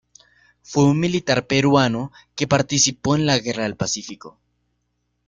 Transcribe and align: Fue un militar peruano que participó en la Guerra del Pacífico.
Fue 0.63 0.83
un 0.85 0.99
militar 0.99 1.45
peruano 1.45 2.11
que 2.33 2.47
participó 2.47 3.15
en 3.15 3.27
la 3.27 3.37
Guerra 3.37 3.65
del 3.65 3.75
Pacífico. 3.75 4.39